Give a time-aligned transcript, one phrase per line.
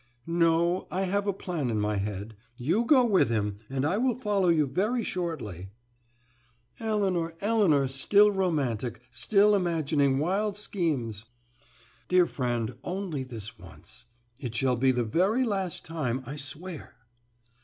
[0.25, 2.35] "No, I have a plan in my head.
[2.57, 5.69] You go with him, and I will follow you very shortly."
[6.79, 11.25] "Elinor, Elinor, still romantic, still imagining wild schemes!"
[12.07, 14.05] "Dear friend only this once.
[14.39, 16.95] It shall be the very last time, I swear!"